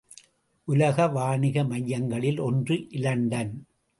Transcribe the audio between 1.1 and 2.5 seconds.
வாணிக மையங்களில்